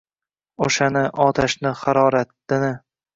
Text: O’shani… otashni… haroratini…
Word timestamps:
O’shani… 0.67 1.03
otashni… 1.25 1.73
haroratini… 1.83 2.71